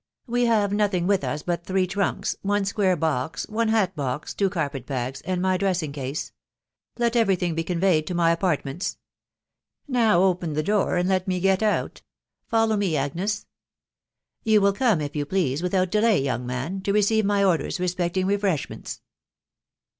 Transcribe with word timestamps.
We 0.25 0.45
have 0.45 0.73
nothing 0.73 1.05
with 1.05 1.23
us 1.23 1.43
but 1.43 1.63
three 1.63 1.85
trunks, 1.85 2.35
one 2.41 2.65
square 2.65 2.95
box, 2.95 3.47
one 3.47 3.67
hat 3.67 3.95
box, 3.95 4.33
two 4.33 4.49
carpet 4.49 4.87
bags, 4.87 5.21
and 5.21 5.39
my 5.39 5.57
dressing, 5.57 5.91
case. 5.91 6.31
Let 6.97 7.15
every 7.15 7.35
thing 7.35 7.53
be 7.53 7.63
conveyed 7.63 8.07
to 8.07 8.15
my 8.15 8.31
apartments. 8.31 8.97
Now 9.87 10.23
open 10.23 10.53
the 10.53 10.63
door, 10.63 10.97
and 10.97 11.07
let 11.07 11.27
me 11.27 11.39
get 11.39 11.61
out.... 11.61 12.01
Follow 12.47 12.77
me, 12.77 12.97
Agnes.... 12.97 13.45
You 14.43 14.59
will 14.59 14.73
come, 14.73 15.01
if 15.01 15.15
you 15.15 15.23
please, 15.23 15.61
without 15.61 15.91
delay, 15.91 16.19
young 16.19 16.47
man, 16.47 16.81
to 16.81 16.93
receive 16.93 17.23
my 17.25 17.43
orders 17.43 17.79
respecting 17.79 18.25
refreshments." 18.25 19.01